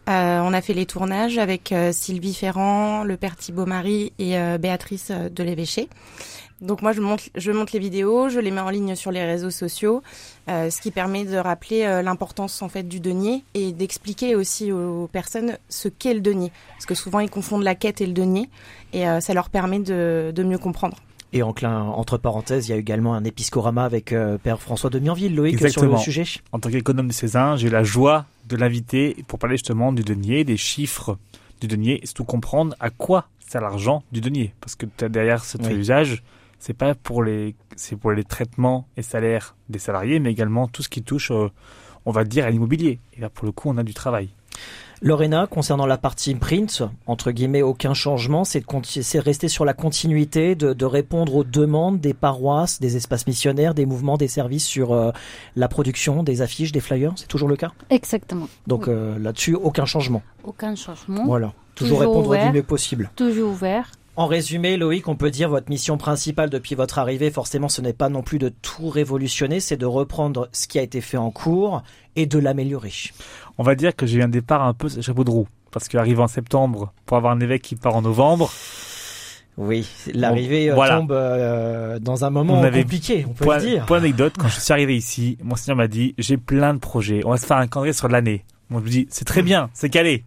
euh, 0.07 0.39
on 0.41 0.53
a 0.53 0.61
fait 0.61 0.73
les 0.73 0.85
tournages 0.85 1.37
avec 1.37 1.73
euh, 1.73 1.91
Sylvie 1.91 2.33
Ferrand, 2.33 3.03
le 3.03 3.17
père 3.17 3.35
Thibault 3.35 3.65
Marie 3.65 4.13
et 4.19 4.37
euh, 4.37 4.57
Béatrice 4.57 5.11
de 5.11 5.43
l'évêché. 5.43 5.89
Donc 6.61 6.81
moi 6.81 6.93
je 6.93 7.01
monte, 7.01 7.29
je 7.35 7.51
monte 7.51 7.73
les 7.73 7.79
vidéos, 7.79 8.29
je 8.29 8.39
les 8.39 8.49
mets 8.49 8.61
en 8.61 8.69
ligne 8.69 8.95
sur 8.95 9.11
les 9.11 9.23
réseaux 9.23 9.51
sociaux, 9.51 10.01
ce 10.47 10.81
qui 10.81 10.89
permet 10.89 11.23
de 11.23 11.37
rappeler 11.37 12.01
l'importance 12.01 12.63
en 12.63 12.67
fait 12.67 12.81
du 12.81 12.99
denier 12.99 13.43
et 13.53 13.73
d'expliquer 13.73 14.33
aussi 14.33 14.71
aux 14.71 15.05
personnes 15.05 15.59
ce 15.69 15.87
qu'est 15.87 16.15
le 16.15 16.19
denier, 16.19 16.51
parce 16.71 16.87
que 16.87 16.95
souvent 16.95 17.19
ils 17.19 17.29
confondent 17.29 17.61
la 17.61 17.75
quête 17.75 18.01
et 18.01 18.07
le 18.07 18.13
denier, 18.13 18.49
et 18.91 19.03
ça 19.21 19.35
leur 19.35 19.51
permet 19.51 19.77
de, 19.77 20.33
mieux 20.43 20.57
comprendre. 20.57 20.97
Et 21.33 21.43
entre 21.43 22.17
parenthèses, 22.17 22.67
il 22.67 22.71
y 22.71 22.73
a 22.73 22.77
également 22.77 23.13
un 23.13 23.23
épiscorama 23.23 23.83
avec 23.83 24.15
Père 24.43 24.61
François 24.61 24.89
de 24.89 24.99
Mianville, 24.99 25.35
Loïc, 25.35 25.69
sur 25.69 25.83
le 25.83 25.97
sujet. 25.97 26.23
En 26.51 26.59
tant 26.59 26.69
qu'économe 26.69 27.09
de 27.09 27.13
Cézanne, 27.13 27.57
j'ai 27.57 27.69
la 27.69 27.83
joie 27.83 28.25
de 28.47 28.55
l'inviter 28.55 29.17
pour 29.27 29.37
parler 29.37 29.57
justement 29.57 29.91
du 29.91 30.03
denier, 30.03 30.43
des 30.45 30.57
chiffres 30.57 31.17
du 31.59 31.67
denier, 31.67 31.99
et 32.01 32.05
surtout 32.05 32.23
comprendre 32.23 32.75
à 32.79 32.89
quoi 32.89 33.27
sert 33.39 33.61
l'argent 33.61 34.03
du 34.11 34.21
denier. 34.21 34.53
Parce 34.61 34.75
que 34.75 34.85
derrière 35.07 35.43
cet 35.43 35.69
usage, 35.69 36.23
c'est 36.59 36.73
pas 36.73 36.95
pour 36.95 37.23
les, 37.23 37.55
c'est 37.75 37.95
pour 37.95 38.11
les 38.11 38.23
traitements 38.23 38.87
et 38.95 39.01
salaires 39.01 39.55
des 39.69 39.79
salariés, 39.79 40.19
mais 40.19 40.31
également 40.31 40.67
tout 40.67 40.81
ce 40.81 40.89
qui 40.89 41.03
touche, 41.03 41.31
on 41.31 42.11
va 42.11 42.23
dire, 42.23 42.45
à 42.45 42.49
l'immobilier. 42.49 42.99
Et 43.17 43.21
là, 43.21 43.29
pour 43.29 43.45
le 43.45 43.51
coup, 43.51 43.69
on 43.69 43.77
a 43.77 43.83
du 43.83 43.93
travail. 43.93 44.29
Lorena, 45.01 45.47
concernant 45.47 45.85
la 45.85 45.97
partie 45.97 46.33
print, 46.35 46.83
entre 47.05 47.31
guillemets, 47.31 47.61
aucun 47.61 47.93
changement, 47.93 48.43
c'est 48.43 48.61
de 48.61 49.19
rester 49.19 49.47
sur 49.47 49.65
la 49.65 49.73
continuité, 49.73 50.55
de, 50.55 50.85
répondre 50.85 51.35
aux 51.35 51.43
demandes 51.43 51.99
des 51.99 52.13
paroisses, 52.13 52.79
des 52.79 52.95
espaces 52.95 53.27
missionnaires, 53.27 53.73
des 53.73 53.85
mouvements, 53.85 54.17
des 54.17 54.27
services 54.27 54.65
sur 54.65 54.93
euh, 54.93 55.11
la 55.55 55.67
production 55.67 56.23
des 56.23 56.41
affiches, 56.41 56.71
des 56.71 56.79
flyers. 56.79 57.13
C'est 57.15 57.27
toujours 57.27 57.49
le 57.49 57.55
cas? 57.55 57.71
Exactement. 57.89 58.47
Donc 58.65 58.87
euh, 58.87 59.19
là-dessus, 59.19 59.55
aucun 59.55 59.85
changement. 59.85 60.21
Aucun 60.43 60.75
changement. 60.75 61.25
Voilà. 61.25 61.53
Toujours, 61.75 61.99
répondre 61.99 62.35
du 62.35 62.51
mieux 62.51 62.63
possible. 62.63 63.11
Toujours 63.15 63.51
ouvert. 63.51 63.91
En 64.17 64.25
résumé, 64.25 64.77
Loïc, 64.77 65.07
on 65.07 65.15
peut 65.15 65.29
dire 65.29 65.47
votre 65.47 65.69
mission 65.69 65.95
principale 65.99 66.49
depuis 66.49 66.73
votre 66.73 66.97
arrivée, 66.97 67.29
forcément, 67.29 67.69
ce 67.69 67.81
n'est 67.81 67.93
pas 67.93 68.09
non 68.09 68.23
plus 68.23 68.39
de 68.39 68.49
tout 68.49 68.89
révolutionner, 68.89 69.59
c'est 69.59 69.77
de 69.77 69.85
reprendre 69.85 70.49
ce 70.51 70.67
qui 70.67 70.79
a 70.79 70.81
été 70.81 71.01
fait 71.01 71.17
en 71.17 71.29
cours 71.29 71.83
et 72.15 72.25
de 72.25 72.39
l'améliorer. 72.39 72.91
On 73.59 73.63
va 73.63 73.75
dire 73.75 73.95
que 73.95 74.07
j'ai 74.07 74.17
eu 74.17 74.23
un 74.23 74.27
départ 74.27 74.63
un 74.63 74.73
peu 74.73 74.89
chapeau 74.89 75.23
de 75.23 75.29
roue, 75.29 75.47
parce 75.69 75.87
qu'arriver 75.87 76.19
en 76.19 76.27
septembre 76.27 76.93
pour 77.05 77.15
avoir 77.15 77.31
un 77.31 77.39
évêque 77.39 77.61
qui 77.61 77.75
part 77.75 77.95
en 77.95 78.01
novembre. 78.01 78.51
Oui, 79.55 79.87
l'arrivée 80.15 80.71
euh, 80.71 80.75
tombe 80.75 81.11
euh, 81.11 81.99
dans 81.99 82.25
un 82.25 82.31
moment 82.31 82.59
compliqué, 82.59 83.23
on 83.29 83.33
peut 83.33 83.53
le 83.53 83.59
dire. 83.59 83.85
Pour 83.85 83.97
anecdote, 83.97 84.33
quand 84.35 84.47
je 84.47 84.59
suis 84.59 84.73
arrivé 84.73 84.97
ici, 84.97 85.37
mon 85.43 85.55
seigneur 85.55 85.77
m'a 85.77 85.87
dit 85.87 86.15
j'ai 86.17 86.37
plein 86.37 86.73
de 86.73 86.79
projets, 86.79 87.21
on 87.23 87.29
va 87.29 87.37
se 87.37 87.45
faire 87.45 87.57
un 87.57 87.67
calendrier 87.67 87.93
sur 87.93 88.07
l'année. 88.07 88.45
Moi 88.71 88.81
je 88.81 88.85
me 88.85 88.89
dis 88.89 89.07
c'est 89.11 89.25
très 89.25 89.43
bien, 89.43 89.69
c'est 89.73 89.89
calé. 89.89 90.23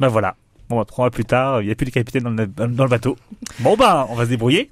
Ben 0.00 0.08
voilà, 0.08 0.34
Bon, 0.74 0.80
bah, 0.80 0.84
trois 0.86 1.04
mois 1.04 1.10
plus 1.12 1.24
tard, 1.24 1.62
il 1.62 1.66
n'y 1.66 1.70
a 1.70 1.76
plus 1.76 1.86
de 1.86 1.90
capitaine 1.90 2.24
dans 2.24 2.30
le, 2.30 2.46
dans 2.46 2.82
le 2.82 2.90
bateau. 2.90 3.16
Bon, 3.60 3.76
bah, 3.76 4.08
on 4.10 4.16
va 4.16 4.24
se 4.24 4.30
débrouiller. 4.30 4.70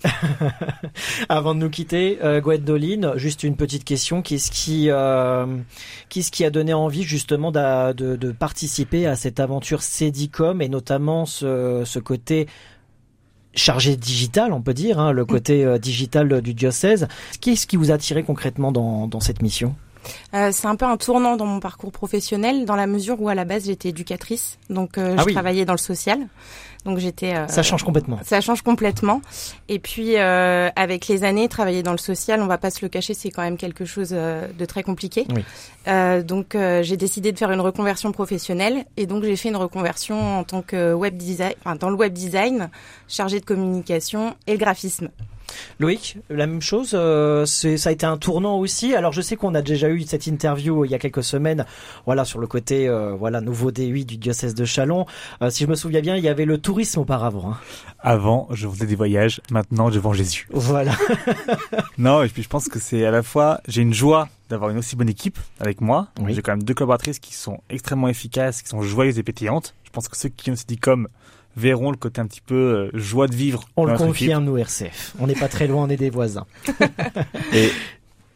Avant 1.29 1.55
de 1.55 1.61
nous 1.61 1.71
quitter, 1.71 2.19
euh, 2.25 2.41
Gwendoline, 2.41 3.13
juste 3.15 3.45
une 3.45 3.55
petite 3.55 3.85
question. 3.85 4.21
Qu'est-ce 4.21 4.51
qui, 4.51 4.91
euh, 4.91 5.47
qu'est-ce 6.09 6.33
qui 6.33 6.45
a 6.45 6.51
donné 6.51 6.75
envie 6.75 7.05
justement 7.05 7.53
de, 7.53 7.93
de, 7.93 8.33
participer 8.33 9.07
à 9.07 9.15
cette 9.15 9.39
aventure 9.39 9.83
Cédicom 9.83 10.61
et 10.61 10.69
notamment 10.69 11.25
ce, 11.25 11.83
ce 11.85 12.01
côté 12.01 12.49
chargé 13.55 13.97
digital, 13.97 14.53
on 14.53 14.61
peut 14.61 14.75
dire, 14.75 14.99
hein, 14.99 15.13
le 15.13 15.25
côté 15.25 15.65
euh, 15.65 15.79
digital 15.79 16.43
du 16.43 16.53
diocèse? 16.53 17.07
Qu'est-ce 17.41 17.69
qui 17.69 17.77
vous 17.77 17.93
a 17.93 17.95
attiré 17.95 18.25
concrètement 18.25 18.73
dans, 18.73 19.07
dans 19.07 19.21
cette 19.21 19.41
mission? 19.41 19.77
Euh, 20.35 20.51
c'est 20.53 20.67
un 20.67 20.77
peu 20.77 20.85
un 20.85 20.97
tournant 20.97 21.37
dans 21.37 21.47
mon 21.47 21.61
parcours 21.61 21.93
professionnel, 21.93 22.65
dans 22.65 22.77
la 22.77 22.87
mesure 22.87 23.21
où 23.21 23.29
à 23.29 23.35
la 23.35 23.45
base 23.45 23.67
j'étais 23.67 23.91
éducatrice, 23.91 24.59
donc 24.71 24.99
euh, 24.99 25.17
ah 25.19 25.25
je 25.27 25.33
travaillais 25.33 25.65
dans 25.65 25.75
le 25.75 25.79
social. 25.79 26.19
Donc 26.85 26.99
j'étais. 26.99 27.37
Euh, 27.37 27.47
ça 27.47 27.63
change 27.63 27.85
complètement. 27.85 28.19
Ça 28.25 28.41
change 28.41 28.63
complètement. 28.63 29.23
Et 29.69 29.79
puis 29.79 30.17
avec 30.17 31.07
les 31.07 31.23
années, 31.23 31.49
travailler 31.49 31.85
dans 31.85 31.93
le 31.93 31.99
social, 31.99 32.43
on 32.43 32.47
va 32.47 32.59
pas 32.59 32.71
se 32.71 32.81
le 32.83 32.89
cacher, 32.89 33.15
c'est 33.15 33.31
quand 33.31 33.43
même 33.43 33.57
quelque 33.57 33.85
chose 33.85 34.11
de 34.11 34.65
très 34.65 34.83
compliqué. 34.83 35.27
Oui. 35.31 36.25
donc 36.25 36.57
j'ai 36.83 36.97
décidé 36.97 37.31
de 37.31 37.39
faire 37.39 37.53
une 37.53 37.61
reconversion 37.61 38.11
professionnelle 38.11 38.85
et 38.97 39.07
donc 39.07 39.23
j'ai 39.23 39.37
fait 39.37 39.51
une 39.51 39.57
reconversion 39.57 40.39
en 40.39 40.45
tant 40.45 40.63
que 40.63 40.93
web 40.93 41.17
design, 41.17 41.53
enfin 41.61 41.77
dans 41.77 41.89
le 41.89 41.97
web 41.97 42.13
design, 42.13 42.69
chargé 43.07 43.39
de 43.39 43.45
communication 43.45 44.35
et 44.49 44.53
le 44.53 44.59
graphisme. 44.59 45.09
Loïc, 45.79 46.19
la 46.31 46.47
même 46.47 46.63
chose, 46.63 46.93
euh, 46.95 47.47
ça 47.47 47.89
a 47.89 47.93
été 47.93 48.07
un 48.07 48.17
tournant 48.17 48.59
aussi. 48.59 48.95
Alors 48.95 49.13
je 49.13 49.21
sais 49.21 49.37
qu'on 49.37 49.55
a 49.55 49.63
déjà 49.63 49.89
eu 49.89 50.03
cette 50.03 50.27
interview 50.27 50.85
il 50.85 50.91
y 50.91 50.95
a 50.95 50.99
quelques 50.99 51.25
semaines, 51.25 51.67
voilà 52.07 52.25
sur 52.25 52.39
le 52.39 52.47
côté 52.47 52.89
euh, 52.89 53.15
voilà 53.15 53.41
nouveau 53.41 53.71
D8 53.71 54.05
du 54.05 54.17
diocèse 54.17 54.55
de 54.55 54.65
Chalon. 54.65 55.07
Euh, 55.43 55.51
si 55.51 55.65
je 55.65 55.69
me 55.69 55.75
souviens 55.75 56.01
bien, 56.01 56.17
il 56.17 56.25
y 56.25 56.29
avait 56.29 56.45
le 56.45 56.59
tourisme 56.59 57.01
auparavant. 57.01 57.53
Hein. 57.53 57.59
Avant, 58.01 58.49
je 58.51 58.69
faisais 58.69 58.87
des 58.87 58.97
voyages. 58.97 59.41
Maintenant, 59.51 59.91
je 59.91 59.99
vends 59.99 60.13
Jésus. 60.13 60.49
Voilà. 60.53 60.93
non, 61.99 62.23
et 62.23 62.29
puis 62.29 62.43
je 62.43 62.49
pense 62.49 62.69
que 62.69 62.79
c'est 62.79 63.05
à 63.05 63.11
la 63.11 63.23
fois 63.23 63.61
j'ai 63.69 63.83
une 63.83 63.95
joie 63.95 64.29
d'avoir 64.49 64.71
une 64.71 64.79
aussi 64.79 64.97
bonne 64.97 65.09
équipe 65.09 65.39
avec 65.61 65.81
moi. 65.81 66.09
J'ai 66.29 66.43
quand 66.43 66.53
même 66.53 66.63
deux 66.63 66.75
collaboratrices 66.75 67.19
qui 67.19 67.35
sont 67.35 67.61
extrêmement 67.71 68.09
efficaces, 68.09 68.61
qui 68.63 68.69
sont 68.69 68.83
joyeuses 68.83 69.19
et 69.19 69.23
pétillantes. 69.23 69.75
Je 69.85 69.91
pense 69.91 70.09
que 70.09 70.17
ceux 70.17 70.29
qui 70.29 70.51
ont 70.51 70.55
dit 70.67 70.77
comme 70.77 71.09
verront 71.57 71.91
le 71.91 71.97
côté 71.97 72.21
un 72.21 72.27
petit 72.27 72.41
peu 72.41 72.55
euh, 72.55 72.91
joie 72.95 73.27
de 73.27 73.35
vivre. 73.35 73.65
On 73.77 73.85
le 73.85 73.97
confirme, 73.97 74.45
nous, 74.45 74.57
RCF. 74.57 75.15
On 75.19 75.27
n'est 75.27 75.35
pas 75.35 75.49
très 75.49 75.67
loin, 75.67 75.85
on 75.85 75.89
est 75.89 75.97
des 75.97 76.11
voisins. 76.11 76.47
et, 77.53 77.71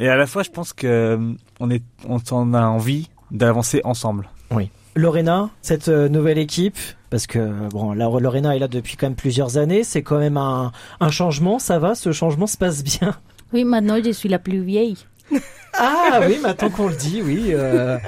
et 0.01 0.09
à 0.09 0.17
la 0.17 0.27
fois, 0.27 0.43
je 0.43 0.51
pense 0.51 0.73
que 0.73 0.87
euh, 0.87 1.33
on 1.61 1.71
on 2.09 2.21
en 2.31 2.55
a 2.55 2.63
envie 2.63 3.09
d'avancer 3.31 3.81
ensemble. 3.85 4.29
Oui. 4.51 4.71
Lorena, 4.95 5.51
cette 5.61 5.89
euh, 5.89 6.09
nouvelle 6.09 6.39
équipe, 6.39 6.79
parce 7.11 7.27
que 7.27 7.69
bon, 7.69 7.93
Lorena 7.93 8.57
est 8.57 8.59
là 8.59 8.69
depuis 8.69 8.97
quand 8.97 9.07
même 9.07 9.15
plusieurs 9.15 9.59
années, 9.59 9.85
c'est 9.85 10.03
quand 10.03 10.19
même 10.19 10.39
un, 10.39 10.73
un 11.01 11.11
changement, 11.11 11.59
ça 11.59 11.79
va, 11.79 11.95
ce 11.95 12.13
changement 12.13 12.47
se 12.47 12.57
passe 12.57 12.83
bien? 12.83 13.15
Oui, 13.53 13.65
maintenant 13.65 13.99
je 14.03 14.11
suis 14.11 14.29
la 14.29 14.39
plus 14.39 14.63
vieille. 14.63 14.97
Ah 15.79 16.21
oui, 16.27 16.39
maintenant 16.43 16.71
qu'on 16.71 16.89
le 16.89 16.95
dit, 16.95 17.23
oui. 17.23 17.49
Euh, 17.51 17.99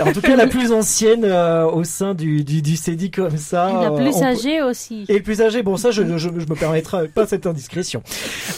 en 0.00 0.12
tout 0.12 0.20
cas, 0.20 0.36
la 0.36 0.46
plus 0.46 0.72
ancienne 0.72 1.24
euh, 1.24 1.66
au 1.66 1.84
sein 1.84 2.14
du, 2.14 2.44
du, 2.44 2.62
du 2.62 2.76
CEDI 2.76 3.10
comme 3.10 3.36
ça. 3.36 3.80
la 3.82 3.90
plus 3.90 4.22
âgée 4.22 4.62
aussi. 4.62 5.06
Et 5.08 5.14
le 5.14 5.22
plus 5.22 5.42
âgée, 5.42 5.62
bon 5.62 5.76
ça, 5.76 5.90
je, 5.90 6.02
je, 6.02 6.18
je 6.18 6.28
me 6.28 6.54
permettrai 6.54 7.08
pas 7.08 7.26
cette 7.26 7.46
indiscrétion. 7.46 8.02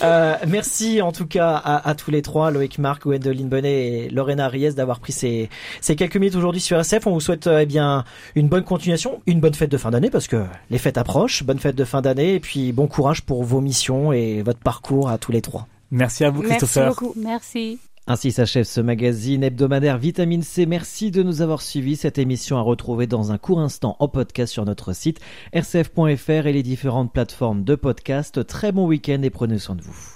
Euh, 0.02 0.34
merci 0.46 1.00
en 1.00 1.12
tout 1.12 1.26
cas 1.26 1.50
à, 1.52 1.88
à, 1.88 1.94
tous 1.94 2.10
les 2.10 2.22
trois, 2.22 2.50
Loïc 2.50 2.78
Marc, 2.78 3.04
Gwendoline 3.04 3.48
Bonnet 3.48 3.86
et 3.86 4.08
Lorena 4.10 4.48
Ries 4.48 4.74
d'avoir 4.74 5.00
pris 5.00 5.12
ces, 5.12 5.48
ces 5.80 5.96
quelques 5.96 6.16
minutes 6.16 6.36
aujourd'hui 6.36 6.60
sur 6.60 6.78
SF. 6.78 7.06
On 7.06 7.12
vous 7.12 7.20
souhaite 7.20 7.46
eh 7.46 7.66
bien 7.66 8.04
une 8.34 8.48
bonne 8.48 8.64
continuation, 8.64 9.22
une 9.26 9.40
bonne 9.40 9.54
fête 9.54 9.70
de 9.70 9.78
fin 9.78 9.90
d'année 9.90 10.10
parce 10.10 10.28
que 10.28 10.44
les 10.70 10.78
fêtes 10.78 10.98
approchent. 10.98 11.42
Bonne 11.44 11.58
fête 11.58 11.76
de 11.76 11.84
fin 11.84 12.02
d'année 12.02 12.34
et 12.34 12.40
puis 12.40 12.72
bon 12.72 12.86
courage 12.86 13.22
pour 13.22 13.44
vos 13.44 13.60
missions 13.60 14.12
et 14.12 14.42
votre 14.42 14.60
parcours 14.60 15.08
à 15.08 15.18
tous 15.18 15.32
les 15.32 15.40
trois. 15.40 15.66
Merci 15.90 16.24
à 16.24 16.30
vous, 16.30 16.42
Christopher. 16.42 16.84
Merci 16.84 17.00
beaucoup. 17.00 17.14
Merci. 17.16 17.78
Ainsi 18.08 18.32
s'achève 18.32 18.64
ce 18.64 18.80
magazine 18.80 19.44
hebdomadaire 19.44 19.96
Vitamine 19.96 20.42
C. 20.42 20.66
Merci 20.66 21.12
de 21.12 21.22
nous 21.22 21.40
avoir 21.40 21.62
suivis. 21.62 21.96
Cette 21.96 22.18
émission 22.18 22.56
à 22.58 22.60
retrouver 22.60 23.06
dans 23.06 23.30
un 23.30 23.38
court 23.38 23.60
instant 23.60 23.96
en 24.00 24.08
podcast 24.08 24.52
sur 24.52 24.64
notre 24.64 24.92
site 24.92 25.20
rcf.fr 25.54 26.46
et 26.46 26.52
les 26.52 26.64
différentes 26.64 27.12
plateformes 27.12 27.62
de 27.62 27.76
podcast. 27.76 28.44
Très 28.44 28.72
bon 28.72 28.86
week-end 28.86 29.22
et 29.22 29.30
prenez 29.30 29.58
soin 29.58 29.76
de 29.76 29.82
vous. 29.82 30.14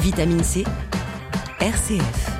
Vitamine 0.00 0.44
C, 0.44 0.64
RCF. 1.60 2.37